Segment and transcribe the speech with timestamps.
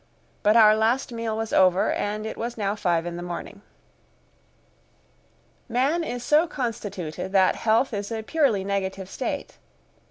[0.41, 3.61] But our last meal was over, and it was now five in the morning.
[5.69, 9.59] Man is so constituted that health is a purely negative state.